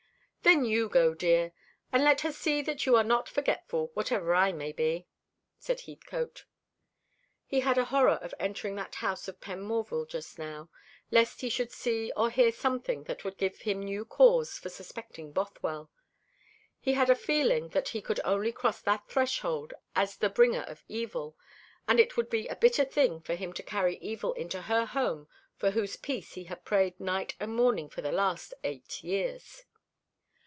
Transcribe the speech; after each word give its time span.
"Then 0.43 0.65
you 0.65 0.89
go, 0.89 1.13
dear, 1.13 1.53
and 1.93 2.03
let 2.03 2.21
her 2.21 2.31
see 2.31 2.61
that 2.63 2.85
you 2.85 2.95
are 2.97 3.05
not 3.05 3.29
forgetful, 3.29 3.91
whatever 3.93 4.33
I 4.35 4.51
may 4.51 4.71
be," 4.73 5.07
said 5.59 5.81
Heathcote. 5.81 6.45
He 7.45 7.59
had 7.61 7.77
a 7.77 7.85
horror 7.85 8.15
of 8.23 8.33
entering 8.39 8.75
that 8.75 8.95
house 8.95 9.27
of 9.29 9.39
Penmorval 9.39 10.07
just 10.07 10.39
now, 10.39 10.69
lest 11.11 11.39
he 11.41 11.47
should 11.47 11.71
see 11.71 12.11
or 12.17 12.29
hear 12.31 12.51
something 12.51 13.03
that 13.03 13.23
would 13.23 13.37
give 13.37 13.59
him 13.59 13.79
new 13.81 14.03
cause 14.03 14.57
for 14.57 14.67
suspecting 14.69 15.31
Bothwell. 15.31 15.89
He 16.81 16.93
had 16.93 17.09
a 17.11 17.15
feeling 17.15 17.69
that 17.69 17.89
he 17.89 18.01
could 18.01 18.19
only 18.25 18.51
cross 18.51 18.81
that 18.81 19.07
threshold 19.07 19.75
as 19.95 20.17
the 20.17 20.29
bringer 20.29 20.63
of 20.63 20.83
evil: 20.89 21.37
and 21.87 21.99
it 21.99 22.17
would 22.17 22.31
be 22.31 22.47
a 22.47 22.55
bitter 22.57 22.83
thing 22.83 23.21
for 23.21 23.35
him 23.35 23.53
to 23.53 23.63
carry 23.63 23.97
evil 23.97 24.33
into 24.33 24.63
her 24.63 24.87
home 24.87 25.29
for 25.55 25.71
whose 25.71 25.95
peace 25.95 26.33
he 26.33 26.45
had 26.45 26.65
prayed 26.65 26.99
night 26.99 27.35
and 27.39 27.55
morning 27.55 27.87
for 27.87 28.01
the 28.01 28.11
last 28.11 28.53
eight 28.63 29.01
years. 29.03 29.63